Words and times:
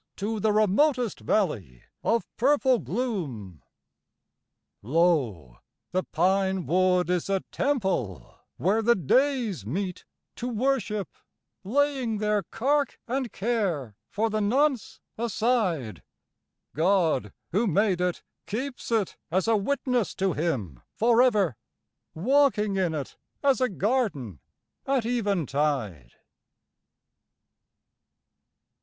To 0.15 0.39
the 0.39 0.51
remotest 0.51 1.19
valley 1.19 1.83
of 2.03 2.25
purple 2.35 2.79
gloom. 2.79 3.61
Lo! 4.81 5.59
the 5.91 6.01
pine 6.01 6.65
wood 6.65 7.11
is 7.11 7.29
a 7.29 7.43
temple 7.51 8.39
where 8.57 8.81
the 8.81 8.95
days 8.95 9.63
meet 9.63 10.05
to 10.37 10.47
worship, 10.47 11.07
Laying 11.63 12.17
their 12.17 12.41
cark 12.41 12.99
and 13.07 13.31
care 13.31 13.95
for 14.09 14.31
the 14.31 14.41
nonce 14.41 14.99
aside, 15.19 16.01
God, 16.75 17.31
who 17.51 17.67
made 17.67 18.01
it, 18.01 18.23
keeps 18.47 18.89
it 18.91 19.17
as 19.29 19.47
a 19.47 19.55
witness 19.55 20.15
to 20.15 20.33
Him 20.33 20.79
for 20.95 21.21
ever, 21.21 21.57
Walking 22.15 22.75
in 22.75 22.95
it, 22.95 23.17
as 23.43 23.61
a 23.61 23.69
garden, 23.69 24.39
at 24.87 25.05
eventide. 25.05 26.13